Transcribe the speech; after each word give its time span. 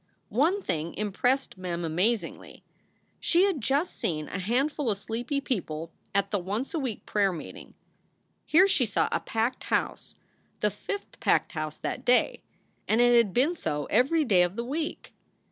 One 0.33 0.63
thing 0.63 0.95
impressed 0.95 1.59
Mem 1.59 1.85
amazingly. 1.85 2.63
She 3.19 3.43
had 3.43 3.61
just 3.61 3.95
seen 3.95 4.29
a 4.29 4.39
handful 4.39 4.89
of 4.89 4.97
sleepy 4.97 5.39
people 5.41 5.91
at 6.15 6.31
the 6.31 6.39
once 6.39 6.73
a 6.73 6.79
week 6.79 7.05
prayer 7.05 7.31
meet 7.31 7.55
ing. 7.55 7.75
Here 8.43 8.67
she 8.67 8.87
saw 8.87 9.09
a 9.11 9.19
packed 9.19 9.65
house, 9.65 10.15
the 10.61 10.71
fifth 10.71 11.19
packed 11.19 11.51
house 11.51 11.77
that 11.77 12.03
day, 12.03 12.41
and 12.87 12.99
it 12.99 13.15
had 13.15 13.31
been 13.31 13.55
so 13.55 13.85
every 13.91 14.25
day 14.25 14.41
of 14.41 14.55
the 14.55 14.65
week. 14.65 15.13